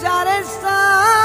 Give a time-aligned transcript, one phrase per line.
[0.00, 1.23] 잘했어.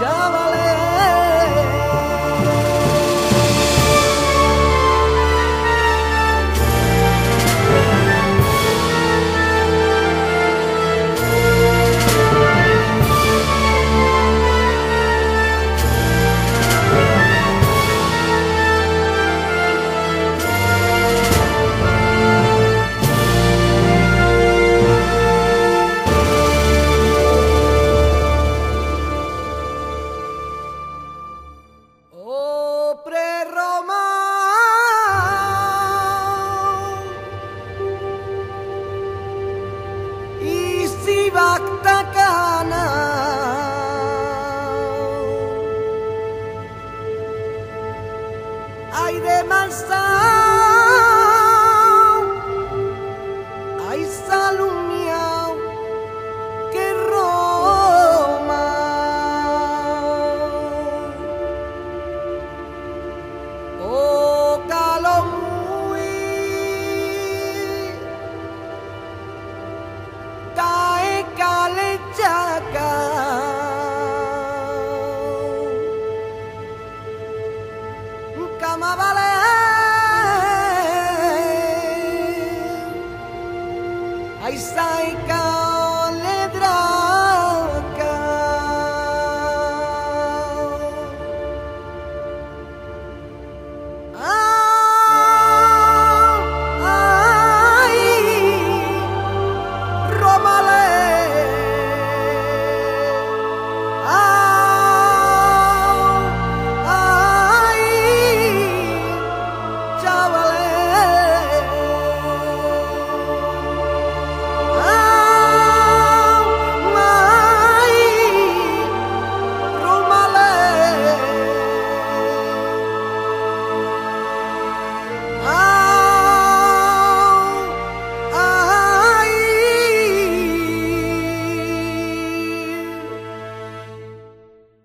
[0.00, 0.43] 家
[78.74, 79.34] ama valer.
[84.44, 85.16] Aí sai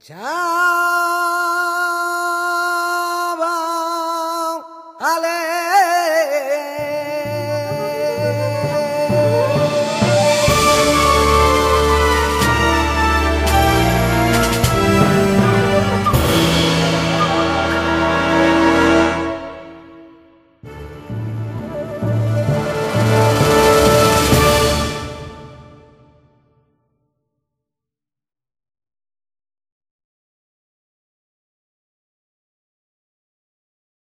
[0.00, 0.39] ¡Chao!